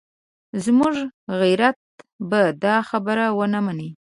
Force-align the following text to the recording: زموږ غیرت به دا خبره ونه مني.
زموږ 0.63 0.95
غیرت 1.39 1.77
به 2.29 2.41
دا 2.63 2.75
خبره 2.89 3.25
ونه 3.37 3.59
مني. 3.65 3.89